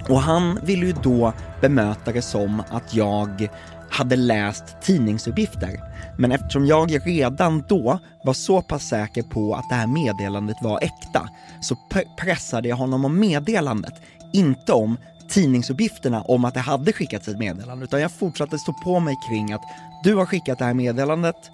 [0.08, 3.48] Och han ville ju då bemöta det som att jag
[3.94, 5.80] hade läst tidningsuppgifter.
[6.18, 10.80] Men eftersom jag redan då var så pass säker på att det här meddelandet var
[10.82, 11.28] äkta
[11.62, 11.76] så
[12.16, 13.94] pressade jag honom om meddelandet,
[14.32, 14.96] inte om
[15.28, 19.52] tidningsuppgifterna om att det hade skickats ett meddelande, utan jag fortsatte stå på mig kring
[19.52, 19.62] att
[20.04, 21.50] du har skickat det här meddelandet,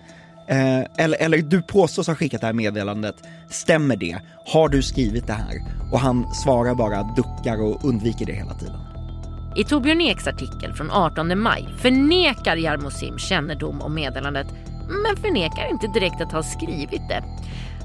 [0.48, 3.16] eh, eller, eller du påstås ha skickat det här meddelandet,
[3.50, 4.18] stämmer det?
[4.46, 5.62] Har du skrivit det här?
[5.92, 8.80] Och han svarar bara, duckar och undviker det hela tiden.
[9.56, 14.46] I Torbjörn Eks artikel från 18 maj förnekar Jarmo Sim kännedom om meddelandet,
[14.88, 17.24] men förnekar inte direkt att ha skrivit det.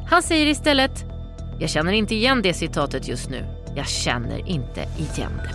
[0.10, 1.06] Han säger istället,
[1.60, 3.46] jag känner inte igen det citatet just nu.
[3.76, 5.50] Jag känner inte igen det.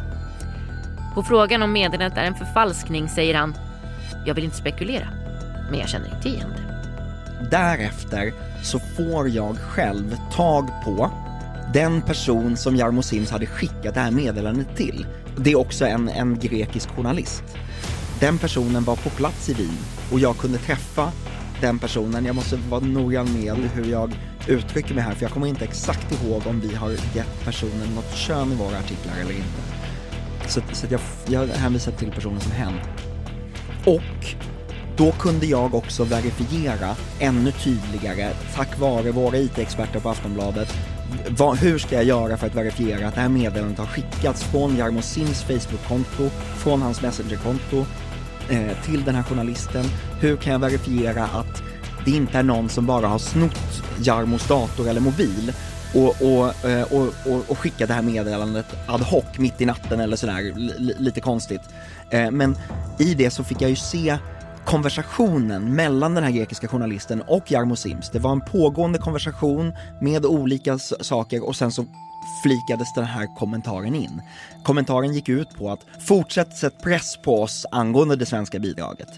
[1.14, 3.54] På frågan om meddelandet är en förfalskning säger han
[4.26, 5.08] “Jag vill inte spekulera,
[5.70, 6.70] men jag känner inte igen det”.
[7.50, 11.10] Därefter så får jag själv tag på
[11.72, 15.06] den person som Jarmo Sims hade skickat det här meddelandet till.
[15.36, 17.44] Det är också en, en grekisk journalist.
[18.20, 19.78] Den personen var på plats i Wien
[20.12, 21.12] och jag kunde träffa
[21.60, 22.24] den personen.
[22.24, 24.14] Jag måste vara noggrann med hur jag
[24.48, 28.14] uttrycker mig här för jag kommer inte exakt ihåg om vi har gett personen något
[28.14, 29.60] kön i våra artiklar eller inte.
[30.48, 32.72] Så, så jag, jag hänvisar till personen som hen.
[33.86, 34.34] Och
[34.96, 40.76] då kunde jag också verifiera ännu tydligare, tack vare våra IT-experter på Aftonbladet,
[41.28, 44.76] vad, hur ska jag göra för att verifiera att det här meddelandet har skickats från
[44.76, 47.86] Jarmo Sims Facebook-konto, från hans Messenger-konto
[48.50, 49.84] eh, till den här journalisten?
[50.20, 51.62] Hur kan jag verifiera att
[52.04, 55.52] det inte är någon som bara har snott Jarmos dator eller mobil
[55.94, 60.00] och, och, eh, och, och, och skicka det här meddelandet ad hoc mitt i natten
[60.00, 60.52] eller sådär,
[60.98, 61.62] lite konstigt.
[62.10, 62.56] Eh, men
[62.98, 64.18] i det så fick jag ju se
[64.70, 68.10] konversationen mellan den här grekiska journalisten och Jarmo Sims.
[68.10, 71.84] Det var en pågående konversation med olika saker och sen så
[72.42, 74.22] flikades den här kommentaren in.
[74.64, 79.08] Kommentaren gick ut på att fortsätt sätt press på oss angående det svenska bidraget.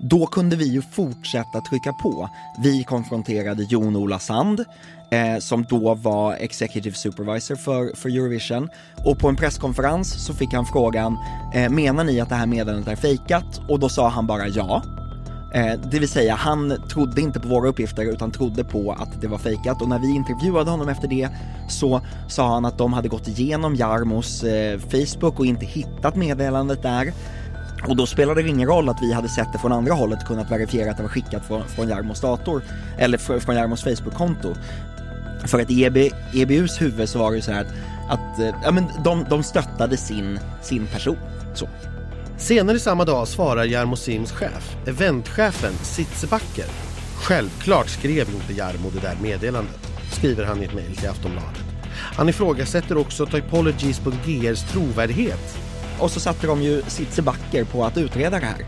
[0.00, 2.28] Då kunde vi ju fortsätta trycka på.
[2.62, 4.64] Vi konfronterade Jon-Ola Sand,
[5.10, 8.68] eh, som då var executive supervisor för, för Eurovision.
[9.04, 11.16] Och på en presskonferens så fick han frågan,
[11.54, 13.60] eh, menar ni att det här meddelandet är fejkat?
[13.68, 14.82] Och då sa han bara ja.
[15.54, 19.28] Eh, det vill säga, han trodde inte på våra uppgifter utan trodde på att det
[19.28, 21.28] var fejkat och när vi intervjuade honom efter det
[21.68, 26.82] så sa han att de hade gått igenom Jarmos eh, Facebook och inte hittat meddelandet
[26.82, 27.12] där.
[27.88, 30.28] Och då spelade det ingen roll att vi hade sett det från andra hållet och
[30.28, 32.62] kunnat verifiera att det var skickat från, från Jarmos dator,
[32.98, 34.54] eller från Jarmos Facebook-konto.
[35.48, 35.96] För att i EB,
[36.34, 37.72] EBUs huvud så var det ju så här att,
[38.10, 41.18] att eh, ja, men de, de stöttade sin, sin person.
[41.54, 41.68] Så.
[42.38, 46.64] Senare samma dag svarar Jarmo Sims chef, eventchefen Sitze Backer.
[47.16, 51.64] Självklart skrev inte Jarmo det där meddelandet, skriver han i ett mejl till Aftonbladet.
[51.90, 55.58] Han ifrågasätter också Typologies.grs trovärdighet.
[55.98, 58.66] Och så satte de ju Sitze Backer på att utreda det här.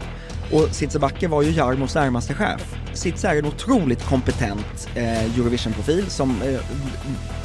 [0.53, 2.75] Och Sitze var ju Jarmos närmaste chef.
[2.93, 6.61] Sitze är en otroligt kompetent eh, Eurovision-profil som eh,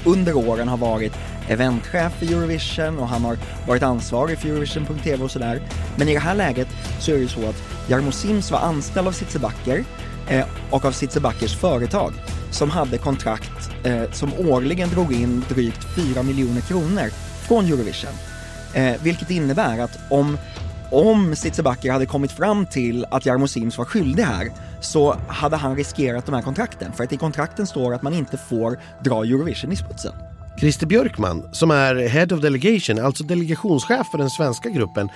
[0.06, 1.14] under åren har varit
[1.50, 3.38] eventchef för Eurovision och han har
[3.68, 5.62] varit ansvarig för Eurovision.tv och sådär.
[5.98, 6.68] Men i det här läget
[7.00, 9.84] så är det ju så att Jarmo Sims var anställd av Sitze Backer
[10.30, 12.14] eh, och av Sitze Backers företag
[12.52, 17.10] som hade kontrakt eh, som årligen drog in drygt 4 miljoner kronor
[17.48, 18.14] från Eurovision.
[18.74, 20.38] Eh, vilket innebär att om,
[20.92, 25.76] om Sitzebacker hade kommit fram till att Jarmo Sims var skyldig här så hade han
[25.76, 26.92] riskerat de här kontrakten.
[26.94, 30.14] För att i kontrakten står att man inte får dra Eurovision i smutsen.
[30.60, 35.10] Christer Björkman, som är Head of Delegation, alltså delegationschef för den svenska gruppen,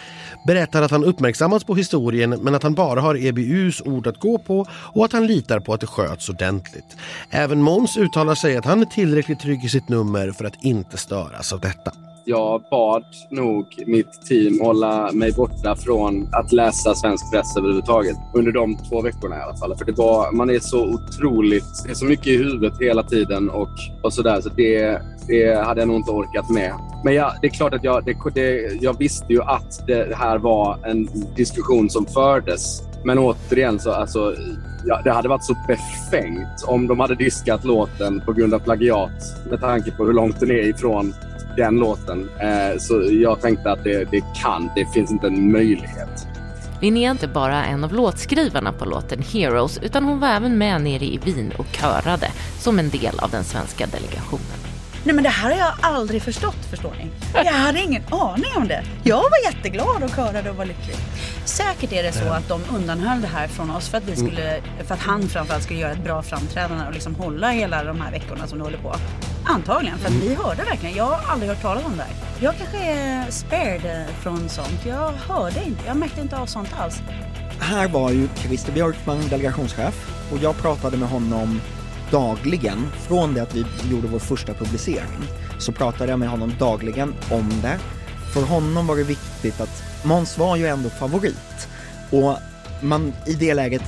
[0.48, 4.38] berättar att han uppmärksammats på historien men att han bara har EBUs ord att gå
[4.38, 6.98] på och att han litar på att det sköts ordentligt.
[7.30, 10.98] Även Måns uttalar sig att han är tillräckligt trygg i sitt nummer för att inte
[10.98, 17.32] störas av detta jag bad nog mitt team hålla mig borta från att läsa svensk
[17.34, 18.16] press överhuvudtaget.
[18.34, 19.78] Under de två veckorna i alla fall.
[19.78, 23.50] För det var, man är så otroligt, det är så mycket i huvudet hela tiden
[23.50, 23.70] och,
[24.04, 24.42] och sådär.
[24.42, 26.74] Så det, det hade jag nog inte orkat med.
[27.04, 30.38] Men ja, det är klart att jag, det, det, jag visste ju att det här
[30.38, 32.89] var en diskussion som fördes.
[33.04, 34.36] Men återigen, så, alltså,
[34.86, 39.46] ja, det hade varit så befängt om de hade diskat låten på grund av plagiat
[39.50, 41.14] med tanke på hur långt den är ifrån
[41.58, 42.30] den låten.
[42.40, 46.28] Eh, så jag tänkte att det, det kan, det finns inte en möjlighet.
[46.82, 50.82] Linnea är inte bara en av låtskrivarna på låten Heroes utan hon var även med
[50.82, 52.28] nere i Wien och körade
[52.60, 54.59] som en del av den svenska delegationen.
[55.04, 57.08] Nej men det här har jag aldrig förstått förstår ni.
[57.34, 58.84] Jag hade ingen aning om det.
[59.04, 60.96] Jag var jätteglad och körade och var lycklig.
[61.46, 64.26] Säkert är det så att de undanhöll det här från oss för att, vi mm.
[64.28, 68.02] skulle, för att han framförallt skulle göra ett bra framträdande och liksom hålla hela de
[68.02, 68.96] här veckorna som det håller på.
[69.46, 70.96] Antagligen, för att vi hörde verkligen.
[70.96, 72.14] Jag har aldrig hört talas om det här.
[72.40, 74.86] Jag kanske är spared från sånt.
[74.86, 77.02] Jag hörde inte, jag märkte inte av sånt alls.
[77.60, 81.62] Här var ju Christer Björkman delegationschef och jag pratade med honom
[82.12, 85.20] dagligen, från det att vi gjorde vår första publicering,
[85.60, 87.80] så pratade jag med honom dagligen om det.
[88.34, 91.68] För honom var det viktigt att Måns var ju ändå favorit
[92.12, 92.38] och
[92.82, 93.82] man i det läget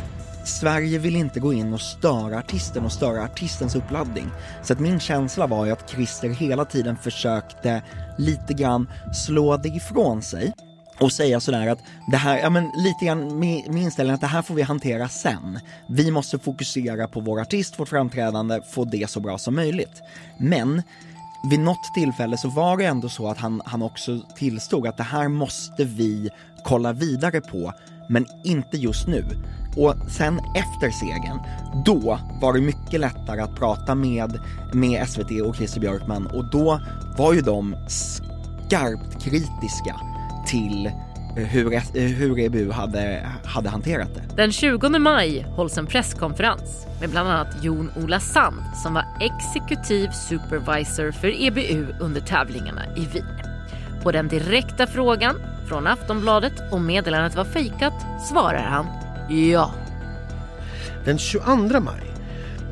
[0.43, 4.25] Sverige vill inte gå in och störa artisten och störa artistens uppladdning.
[4.63, 7.81] Så att min känsla var ju att Christer hela tiden försökte
[8.17, 10.53] lite grann slå det ifrån sig
[11.01, 14.27] och säga sådär att det här, ja men lite grann med, med inställningen att det
[14.27, 15.59] här får vi hantera sen.
[15.87, 20.01] Vi måste fokusera på vår artist, vårt framträdande, få det så bra som möjligt.
[20.37, 20.81] Men
[21.49, 25.03] vid något tillfälle så var det ändå så att han, han också tillstod att det
[25.03, 26.29] här måste vi
[26.63, 27.73] kolla vidare på,
[28.09, 29.25] men inte just nu.
[29.77, 31.39] Och sen efter segern,
[31.85, 34.39] då var det mycket lättare att prata med,
[34.73, 36.81] med SVT och Christer Björkman och då
[37.17, 40.10] var ju de skarpt kritiska
[40.51, 44.35] till eh, hur, eh, hur EBU hade, hade hanterat det.
[44.35, 51.11] Den 20 maj hålls en presskonferens med bland annat Jon-Ola Sand som var exekutiv supervisor
[51.11, 53.25] för EBU under tävlingarna i Wien.
[54.03, 55.35] På den direkta frågan
[55.67, 57.93] från Aftonbladet om meddelandet var fejkat
[58.29, 58.85] svarar han
[59.29, 59.73] ja.
[61.05, 62.10] Den 22 maj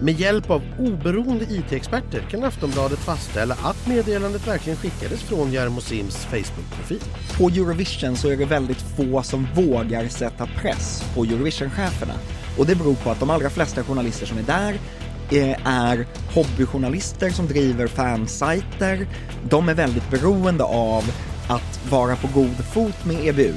[0.02, 6.26] med hjälp av oberoende IT-experter kan Aftonbladet fastställa att meddelandet verkligen skickades från Jarmo Sims
[6.26, 7.02] Facebook-profil.
[7.38, 12.14] På Eurovision så är det väldigt få som vågar sätta press på Eurovision-cheferna.
[12.58, 14.74] Och det beror på att de allra flesta journalister som är där
[15.32, 19.08] eh, är hobbyjournalister som driver fansajter.
[19.50, 21.04] De är väldigt beroende av
[21.48, 23.54] att vara på god fot med EBU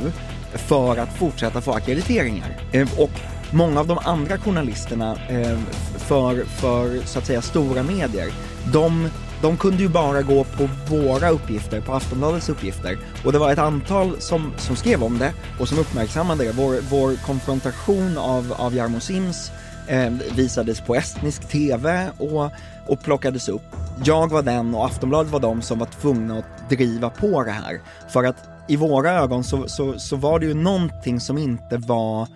[0.55, 2.61] för att fortsätta få akkrediteringar.
[2.72, 3.11] Eh, och
[3.53, 5.59] många av de andra journalisterna eh,
[5.97, 8.33] för, för så att säga stora medier,
[8.73, 9.09] de,
[9.43, 12.99] de kunde ju bara gå på våra uppgifter, på Aftonbladets uppgifter.
[13.25, 16.53] Och det var ett antal som, som skrev om det och som uppmärksammade det.
[16.53, 19.51] Vår, vår konfrontation av, av Jarmo Sims
[19.87, 22.51] eh, visades på estnisk TV och,
[22.87, 23.77] och plockades upp.
[24.05, 27.81] Jag var den och Aftonbladet var de som var tvungna att driva på det här.
[28.09, 32.29] För att i våra ögon så, så, så var det ju någonting som inte var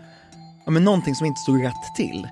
[0.67, 2.29] ja, men någonting som inte stod rätt till.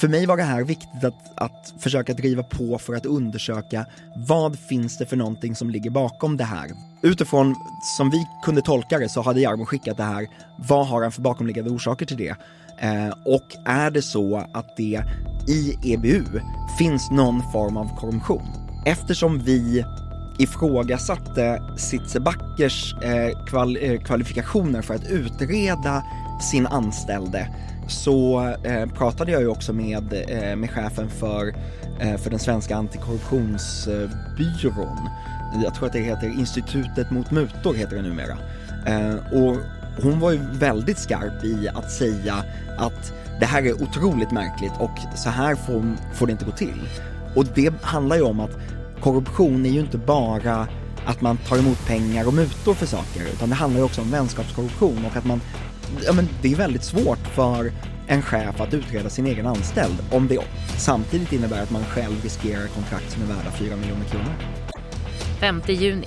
[0.00, 4.58] För mig var det här viktigt att, att försöka driva på för att undersöka vad
[4.58, 6.70] finns det för någonting som ligger bakom det här.
[7.02, 7.54] Utifrån
[7.96, 11.22] som vi kunde tolka det så hade Jarmo skickat det här, vad har han för
[11.22, 12.34] bakomliggande orsaker till det?
[12.78, 15.02] Eh, och är det så att det
[15.48, 16.24] i EBU
[16.78, 18.46] finns någon form av korruption?
[18.86, 19.84] Eftersom vi
[20.38, 26.04] ifrågasatte Sitzebackers eh, kval eh, kvalifikationer för att utreda
[26.42, 27.48] sin anställde
[27.88, 31.54] så eh, pratade jag ju också med, eh, med chefen för,
[32.00, 35.08] eh, för den svenska antikorruptionsbyrån.
[35.64, 38.38] Jag tror att det heter Institutet mot mutor heter det numera.
[38.86, 39.56] Eh, och
[40.02, 42.44] hon var ju väldigt skarp i att säga
[42.78, 46.88] att det här är otroligt märkligt och så här får, får det inte gå till.
[47.34, 48.58] Och det handlar ju om att
[49.00, 50.66] korruption är ju inte bara
[51.06, 54.10] att man tar emot pengar och mutor för saker, utan det handlar ju också om
[54.10, 55.40] vänskapskorruption och att man,
[56.06, 57.72] ja men det är väldigt svårt för
[58.06, 60.38] en chef att utreda sin egen anställd om det
[60.76, 64.34] samtidigt innebär att man själv riskerar kontrakt som är värda 4 miljoner kronor.
[65.40, 66.06] 5 juni.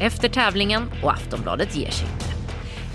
[0.00, 2.26] Efter tävlingen och Aftonbladet ger sig inte.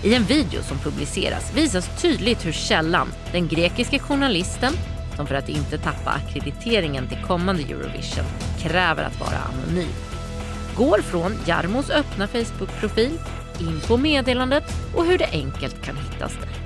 [0.08, 4.72] I en video som publiceras visas tydligt hur källan, den grekiske journalisten
[5.16, 8.24] som för att inte tappa akkrediteringen till kommande Eurovision
[8.58, 9.92] kräver att vara anonym,
[10.76, 13.18] går från Jarmos öppna Facebook-profil
[13.62, 14.64] in på meddelandet
[14.96, 16.62] och hur det enkelt kan hittas där.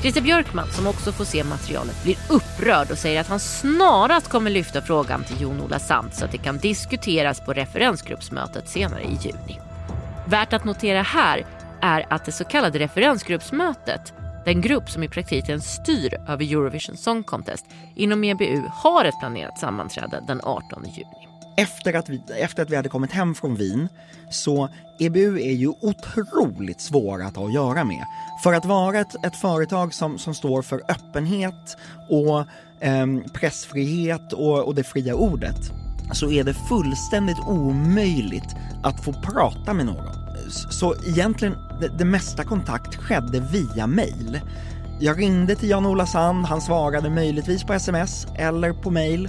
[0.00, 4.50] Christer Björkman, som också får se materialet, blir upprörd och säger att han snarast kommer
[4.50, 9.60] lyfta frågan till Jon-Ola Sant så att det kan diskuteras på referensgruppsmötet senare i juni.
[10.26, 11.46] Värt att notera här
[11.80, 17.22] är att det så kallade referensgruppsmötet, den grupp som i praktiken styr över Eurovision Song
[17.22, 21.25] Contest, inom EBU har ett planerat sammanträde den 18 juni.
[21.56, 23.88] Efter att, vi, efter att vi hade kommit hem från Wien
[24.30, 28.04] så EBU är ju otroligt svåra att ha att göra med.
[28.42, 31.76] För att vara ett, ett företag som, som står för öppenhet
[32.08, 32.38] och
[32.80, 35.72] eh, pressfrihet och, och det fria ordet
[36.12, 40.26] så är det fullständigt omöjligt att få prata med någon.
[40.70, 44.40] Så egentligen, det, det mesta kontakt skedde via mail.
[45.00, 49.28] Jag ringde till Jan-Ola Sand, han svarade möjligtvis på sms eller på mail.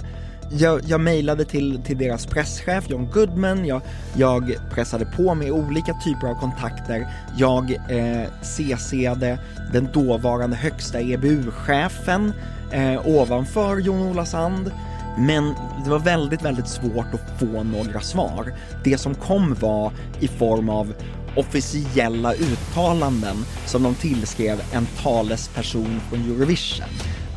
[0.50, 3.80] Jag, jag mejlade till, till deras presschef John Goodman, jag,
[4.16, 7.08] jag pressade på med olika typer av kontakter.
[7.36, 9.38] Jag eh, CCade
[9.72, 12.32] den dåvarande högsta EBU-chefen
[12.72, 14.72] eh, ovanför Jon-Ola Sand.
[15.18, 18.54] Men det var väldigt, väldigt svårt att få några svar.
[18.84, 20.94] Det som kom var i form av
[21.36, 26.86] officiella uttalanden som de tillskrev en talesperson från Eurovision.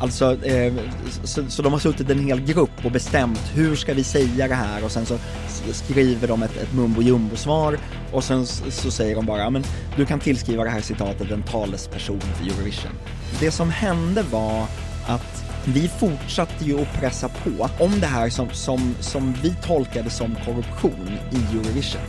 [0.02, 0.72] Alltså, eh,
[1.24, 4.54] så, så, de har suttit en hel grupp och bestämt hur ska vi säga det
[4.54, 5.18] här och sen så
[5.72, 7.78] skriver de ett, ett mumbo jumbo svar
[8.12, 9.64] och sen så, så säger de bara, men
[9.96, 12.92] du kan tillskriva det här citatet en talesperson för Eurovision.
[13.40, 14.66] Det som hände var
[15.06, 20.10] att vi fortsatte ju att pressa på om det här som, som, som vi tolkade
[20.10, 22.02] som korruption i Eurovision.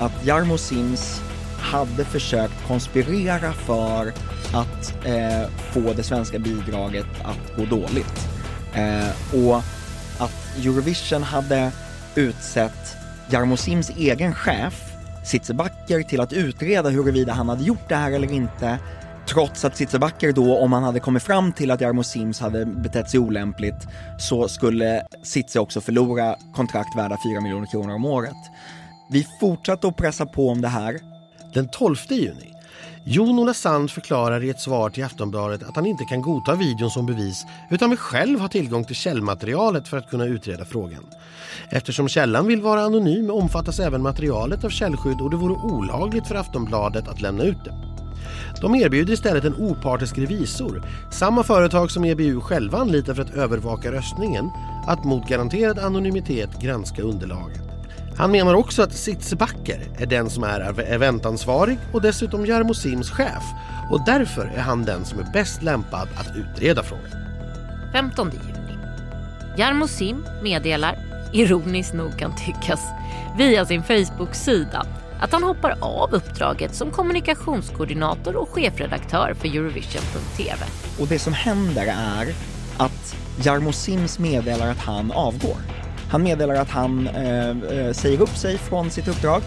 [0.00, 1.20] Att Jarmo Sims
[1.60, 4.12] hade försökt konspirera för
[4.54, 8.28] att eh, få det svenska bidraget att gå dåligt.
[8.74, 9.56] Eh, och
[10.18, 11.72] att Eurovision hade
[12.14, 12.96] utsett
[13.30, 14.92] Jarmo Sims egen chef,
[15.24, 18.78] Sitzebacker, till att utreda huruvida han hade gjort det här eller inte
[19.26, 23.10] Trots att Sitzebacker då, om han hade kommit fram till att Jarmo Sims hade betett
[23.10, 28.36] sig olämpligt, så skulle Sitze också förlora kontrakt värda 4 miljoner kronor om året.
[29.10, 31.09] Vi fortsatte att pressa på om det här.
[31.52, 32.54] Den 12 juni
[33.04, 37.06] Jon-Ola Sand förklarar i ett svar till Aftonbladet att han inte kan godta videon som
[37.06, 41.06] bevis utan vill själv ha tillgång till källmaterialet för att kunna utreda frågan.
[41.70, 46.34] Eftersom källan vill vara anonym omfattas även materialet av källskydd och det vore olagligt för
[46.34, 47.74] Aftonbladet att lämna ut det.
[48.60, 53.92] De erbjuder istället en opartisk revisor, samma företag som EBU själva anlitar för att övervaka
[53.92, 54.50] röstningen,
[54.86, 57.69] att mot garanterad anonymitet granska underlaget.
[58.20, 63.42] Han menar också att Sitzebacker är den som är eventansvarig och dessutom Jarmo Sims chef
[63.90, 67.10] och därför är han den som är bäst lämpad att utreda frågan.
[67.92, 68.78] 15 juni.
[69.56, 70.98] Jarmo Sim meddelar,
[71.32, 72.80] ironiskt nog kan tyckas,
[73.38, 74.86] via sin Facebook-sida
[75.20, 80.64] att han hoppar av uppdraget som kommunikationskoordinator och chefredaktör för Eurovision.tv.
[81.00, 82.34] Och det som händer är
[82.76, 85.79] att Jarmo Sims meddelar att han avgår.
[86.10, 89.42] Han meddelar att han eh, eh, säger upp sig från sitt uppdrag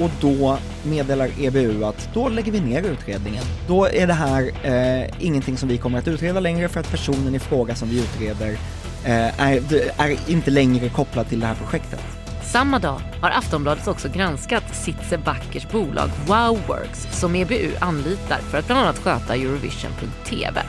[0.00, 3.44] och då meddelar EBU att då lägger vi ner utredningen.
[3.68, 7.34] Då är det här eh, ingenting som vi kommer att utreda längre för att personen
[7.34, 8.52] i fråga som vi utreder
[9.04, 9.62] eh, är,
[9.96, 12.00] är inte längre kopplad till det här projektet.
[12.42, 18.66] Samma dag har Aftonbladet också granskat Sitze Backers bolag Wowworks som EBU anlitar för att
[18.66, 20.62] bland annat sköta Eurovision.tv.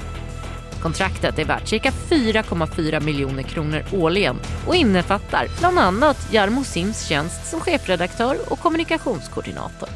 [0.84, 7.49] Kontraktet är värt cirka 4,4 miljoner kronor årligen och innefattar bland annat Jarmo Sims tjänst
[7.49, 9.89] som chefredaktör och kommunikationskoordinator.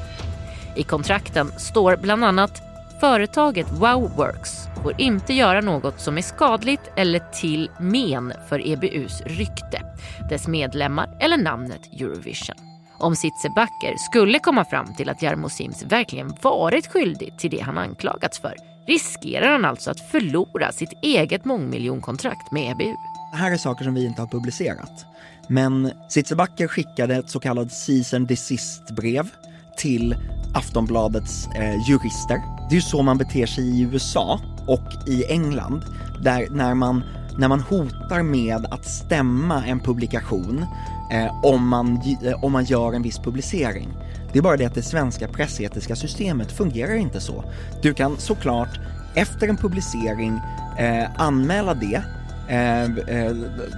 [0.76, 2.62] I kontrakten står bland annat
[3.00, 9.82] Företaget Wowworks får inte göra något som är skadligt eller till men för EBUs rykte,
[10.30, 12.56] dess medlemmar eller namnet Eurovision.
[13.00, 17.60] Om Sitze Backer skulle komma fram till att Jarmo Sims verkligen varit skyldig till det
[17.60, 18.56] han anklagats för,
[18.88, 22.96] riskerar han alltså att förlora sitt eget mångmiljonkontrakt med EBU.
[23.32, 25.06] Det här är saker som vi inte har publicerat.
[25.48, 29.30] Men Sitzebacker skickade ett så kallat season desist-brev
[29.78, 30.16] till
[30.54, 32.42] Aftonbladets eh, jurister.
[32.70, 35.82] Det är ju så man beter sig i USA och i England,
[36.22, 37.04] där när man,
[37.38, 40.66] när man hotar med att stämma en publikation
[41.12, 43.88] eh, om, man, eh, om man gör en viss publicering.
[44.34, 47.44] Det är bara det att det svenska pressetiska systemet fungerar inte så.
[47.82, 48.80] Du kan såklart
[49.16, 50.42] efter en publicering
[50.80, 52.04] eh, anmäla det
[52.50, 53.36] eh, eh,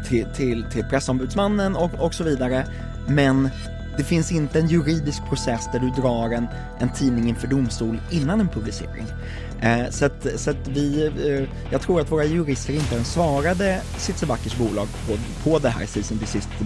[0.08, 2.68] till, till, till pressombudsmannen och, och så vidare.
[3.08, 3.50] Men
[3.98, 6.48] det finns inte en juridisk process där du drar en,
[6.80, 9.06] en tidning inför domstol innan en publicering.
[9.62, 13.82] Eh, så att, så att vi, eh, jag tror att våra jurister inte ens svarade
[13.98, 15.18] Sitzebackers bolag på,
[15.50, 16.20] på det här season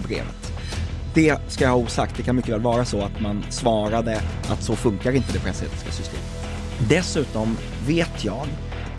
[0.08, 0.53] brevet.
[1.14, 4.62] Det ska jag ha osagt, det kan mycket väl vara så att man svarade att
[4.62, 6.24] så funkar inte det pressetiska systemet.
[6.88, 7.56] Dessutom
[7.86, 8.46] vet jag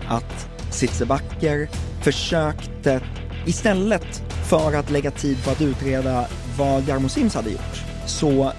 [0.08, 1.70] att Sitzebacker
[2.02, 3.02] försökte
[3.46, 6.26] istället för att lägga tid på att utreda
[6.58, 8.52] vad Jarmo Sims hade gjort så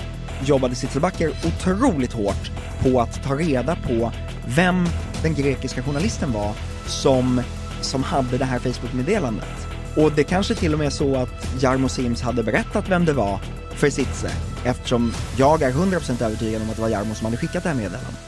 [0.45, 2.51] jobbade Sitzelbacker otroligt hårt
[2.81, 4.13] på att ta reda på
[4.47, 4.89] vem
[5.23, 6.53] den grekiska journalisten var
[6.87, 7.43] som,
[7.81, 9.66] som hade det här Facebook-meddelandet.
[9.97, 13.13] Och det kanske till och med är så att Jarmo Sims hade berättat vem det
[13.13, 13.41] var
[13.75, 14.31] för Sitze
[14.65, 17.77] eftersom jag är 100% övertygad om att det var Jarmo som hade skickat det här
[17.77, 18.21] meddelandet.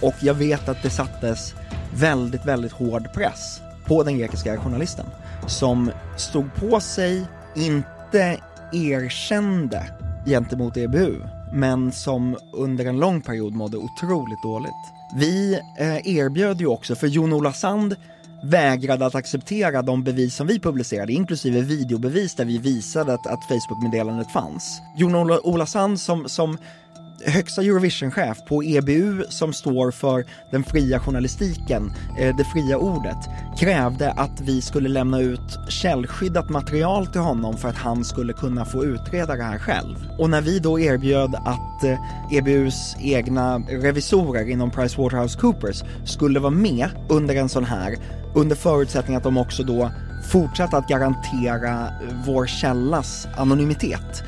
[0.00, 1.54] Och jag vet att det sattes
[1.94, 5.06] väldigt, väldigt hård press på den grekiska journalisten
[5.46, 8.40] som stod på sig, inte
[8.72, 9.90] erkände
[10.26, 11.14] gentemot EBU,
[11.52, 14.72] men som under en lång period mådde otroligt dåligt.
[15.16, 17.96] Vi eh, erbjöd ju också, för Jon-Ola Sand
[18.42, 23.44] vägrade att acceptera de bevis som vi publicerade, inklusive videobevis där vi visade att, att
[23.48, 24.82] Facebook-meddelandet fanns.
[24.96, 26.58] Jon-Ola Sand som, som
[27.26, 33.16] högsta Eurovision-chef på EBU som står för den fria journalistiken, eh, det fria ordet,
[33.58, 38.64] krävde att vi skulle lämna ut källskyddat material till honom för att han skulle kunna
[38.64, 39.96] få utreda det här själv.
[40.18, 41.98] Och när vi då erbjöd att eh,
[42.30, 47.96] EBUs egna revisorer inom PricewaterhouseCoopers skulle vara med under en sån här,
[48.34, 49.90] under förutsättning att de också då
[50.30, 54.24] fortsatte att garantera eh, vår källas anonymitet,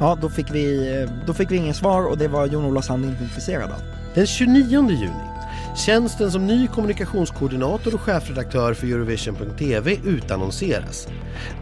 [0.00, 3.24] Ja, då fick vi, då fick vi inget svar och det var Jon-Ola Sand inte
[3.24, 3.80] intresserad av.
[4.14, 5.36] Den 29 juni
[5.76, 11.08] Tjänsten som ny kommunikationskoordinator och chefredaktör för Eurovision.tv utannonseras.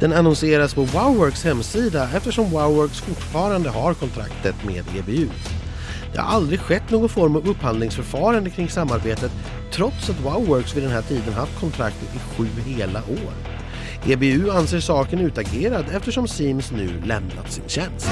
[0.00, 5.28] Den annonseras på Wowworks hemsida eftersom Wowworks fortfarande har kontraktet med EBU.
[6.12, 9.32] Det har aldrig skett någon form av upphandlingsförfarande kring samarbetet
[9.72, 13.53] trots att Wowworks vid den här tiden haft kontraktet i sju hela år.
[14.06, 18.08] EBU anser saken utagerad eftersom Sims nu lämnat sin tjänst.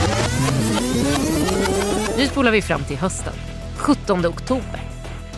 [2.16, 3.32] Nu spolar vi fram till hösten,
[3.76, 4.80] 17 oktober.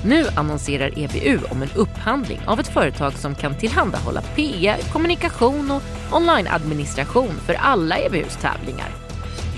[0.05, 5.83] Nu annonserar EBU om en upphandling av ett företag som kan tillhandahålla PR, kommunikation och
[6.13, 8.89] onlineadministration för alla EBUs tävlingar.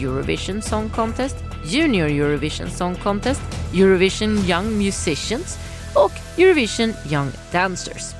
[0.01, 3.43] Eurovision Song Contest, Junior Eurovision Song Contest,
[3.75, 5.59] Eurovision Young Musicians
[5.95, 8.16] och Eurovision Young Dancers.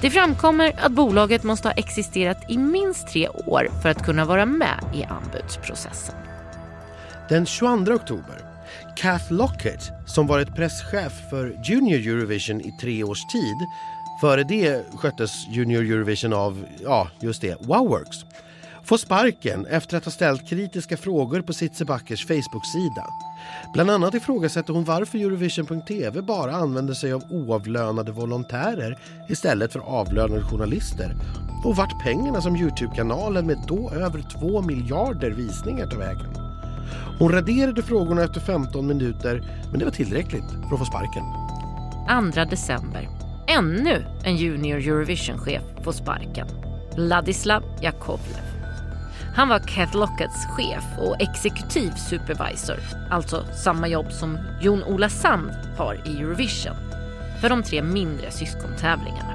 [0.00, 4.46] Det framkommer att bolaget måste ha existerat i minst tre år för att kunna vara
[4.46, 6.14] med i anbudsprocessen.
[7.28, 8.46] Den 22 oktober
[8.96, 13.66] Kath Lockett, som varit presschef för Junior Eurovision i tre års tid.
[14.20, 18.24] Före det sköttes Junior Eurovision av, ja, just det, Wowworks.
[18.86, 23.06] Får sparken efter att ha ställt kritiska frågor på Sitzebackers Facebook-sida.
[23.72, 30.42] Bland annat ifrågasätter hon varför Eurovision.tv bara använder sig av oavlönade volontärer istället för avlönade
[30.42, 31.16] journalister
[31.64, 36.34] och vart pengarna som Youtube-kanalen med då över 2 miljarder visningar tar vägen.
[37.18, 41.24] Hon raderade frågorna efter 15 minuter men det var tillräckligt för att få sparken.
[42.34, 43.08] 2 december.
[43.48, 46.46] Ännu en Junior Eurovision-chef får sparken.
[46.96, 48.46] Ladislav Jakovlev.
[49.36, 52.76] Han var Kath Lockets chef och exekutiv supervisor,
[53.10, 56.76] alltså samma jobb som Jon-Ola Sand har i Eurovision,
[57.40, 59.32] för de tre mindre syskontävlingarna.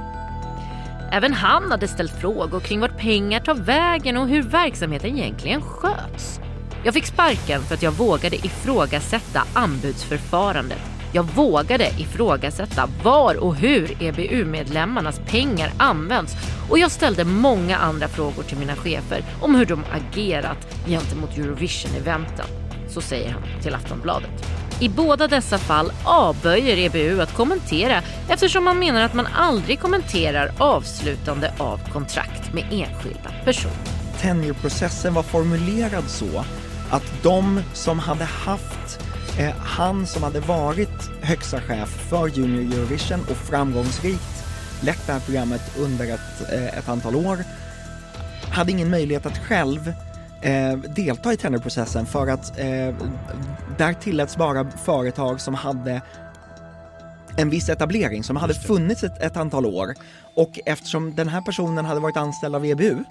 [1.12, 6.40] Även han hade ställt frågor kring vart pengar tar vägen och hur verksamheten egentligen sköts.
[6.84, 10.91] Jag fick sparken för att jag vågade ifrågasätta anbudsförfarandet.
[11.14, 16.36] Jag vågade ifrågasätta var och hur EBU-medlemmarnas pengar används
[16.70, 22.46] och jag ställde många andra frågor till mina chefer om hur de agerat gentemot Eurovision-eventen.
[22.90, 24.62] Så säger han till Aftonbladet.
[24.80, 30.52] I båda dessa fall avböjer EBU att kommentera eftersom man menar att man aldrig kommenterar
[30.58, 33.76] avslutande av kontrakt med enskilda personer.
[34.22, 36.44] Tenureprocessen var formulerad så
[36.90, 39.00] att de som hade haft
[39.42, 44.46] eh, han som hade varit högsta chef för Junior Eurovision och framgångsrikt
[44.82, 47.44] lett det här programmet under ett, eh, ett antal år,
[48.52, 49.94] hade ingen möjlighet att själv
[50.42, 52.96] eh, delta i tenderprocessen för att eh,
[53.78, 56.02] där tilläts bara företag som hade
[57.38, 59.94] en viss etablering som hade funnits ett, ett antal år.
[60.36, 63.04] Och eftersom den här personen hade varit anställd av EBU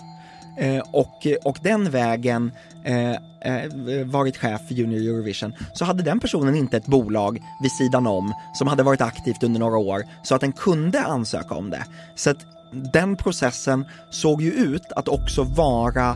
[0.57, 2.53] Eh, och, och den vägen
[2.85, 3.71] eh, eh,
[4.05, 8.35] varit chef för Junior Eurovision så hade den personen inte ett bolag vid sidan om
[8.55, 11.85] som hade varit aktivt under några år så att den kunde ansöka om det.
[12.15, 12.47] Så att
[12.93, 16.11] den processen såg ju ut att också vara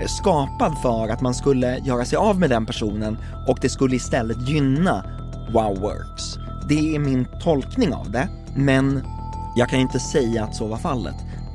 [0.00, 3.18] eh, skapad för att man skulle göra sig av med den personen
[3.48, 5.04] och det skulle istället gynna
[5.52, 6.38] Wowworks.
[6.68, 9.02] Det är min tolkning av det, men
[9.56, 11.14] jag kan inte säga att så var fallet.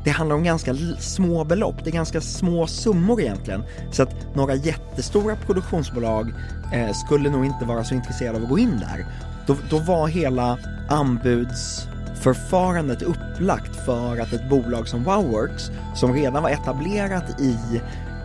[0.09, 3.63] Det handlar om ganska små belopp, det är ganska små summor egentligen.
[3.91, 6.33] Så att några jättestora produktionsbolag
[6.73, 9.05] eh, skulle nog inte vara så intresserade av att gå in där.
[9.47, 10.57] Då, då var hela
[10.89, 17.57] anbudsförfarandet upplagt för att ett bolag som Wowworks, som redan var etablerat i,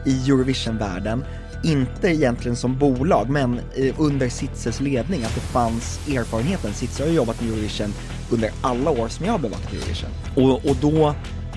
[0.05, 1.25] i Eurovision-världen,
[1.63, 6.73] inte egentligen som bolag, men eh, under Sitzes ledning, att det fanns erfarenheten.
[6.73, 7.95] Sitze har jobbat med Eurovision
[8.31, 10.11] under alla år som jag har bevakat Eurovision.
[10.37, 11.15] Och, och då,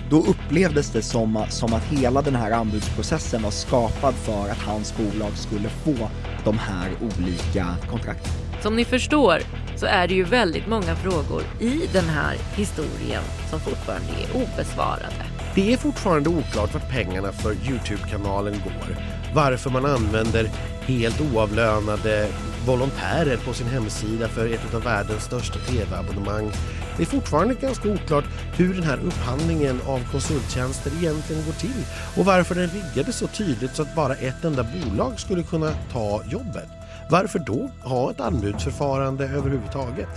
[0.09, 4.97] då upplevdes det som, som att hela den här anbudsprocessen var skapad för att hans
[4.97, 6.09] bolag skulle få
[6.43, 8.31] de här olika kontrakten.
[8.61, 9.41] Som ni förstår
[9.75, 15.25] så är det ju väldigt många frågor i den här historien som fortfarande är obesvarade.
[15.55, 18.97] Det är fortfarande oklart vart pengarna för Youtube-kanalen går.
[19.33, 20.49] Varför man använder
[20.81, 22.27] helt oavlönade
[22.67, 26.51] volontärer på sin hemsida för ett av världens största tv-abonnemang.
[26.97, 31.85] Det är fortfarande ganska oklart hur den här upphandlingen av konsulttjänster egentligen går till
[32.17, 36.23] och varför den riggades så tydligt så att bara ett enda bolag skulle kunna ta
[36.29, 36.67] jobbet.
[37.09, 40.09] Varför då ha ett anbudsförfarande överhuvudtaget?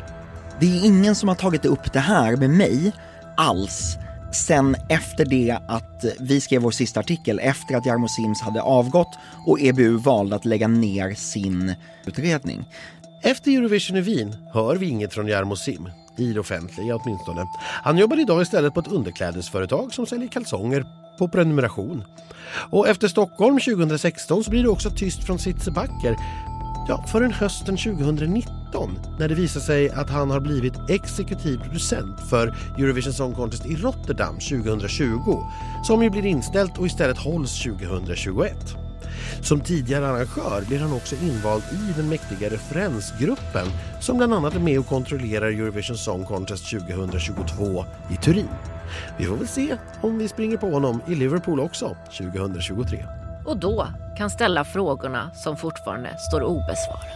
[0.60, 2.92] Det är ingen som har tagit upp det här med mig
[3.36, 3.98] alls
[4.32, 9.18] sen efter det att vi skrev vår sista artikel, efter att Jarmo Sims hade avgått
[9.46, 11.74] och EBU valde att lägga ner sin
[12.06, 12.64] utredning.
[13.22, 17.46] Efter Eurovision i Wien hör vi inget från Jarmo Sim, i det offentliga åtminstone.
[17.82, 20.84] Han jobbar idag istället på ett underklädesföretag som säljer kalsonger
[21.18, 22.04] på prenumeration.
[22.70, 26.16] Och efter Stockholm 2016 så blir det också tyst från Sitze Backer
[26.88, 32.54] Ja, förrän hösten 2019 när det visar sig att han har blivit exekutiv producent för
[32.78, 35.42] Eurovision Song Contest i Rotterdam 2020
[35.84, 38.76] som ju blir inställt och istället hålls 2021.
[39.42, 43.66] Som tidigare arrangör blir han också invald i den mäktiga referensgruppen
[44.00, 48.48] som bland annat är med och kontrollerar Eurovision Song Contest 2022 i Turin.
[49.18, 53.86] Vi får väl se om vi springer på honom i Liverpool också 2023 och då
[54.16, 57.10] kan ställa frågorna som fortfarande står obesvarade.